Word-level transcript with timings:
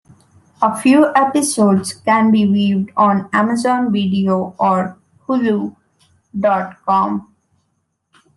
A 0.63 0.81
few 0.81 1.13
episodes 1.13 1.93
can 1.93 2.31
be 2.31 2.51
viewed 2.51 2.91
on 2.97 3.29
Amazon 3.33 3.91
Video 3.93 4.55
or 4.57 4.97
hulu 5.27 5.75
dot 6.39 6.83
com. 6.87 7.31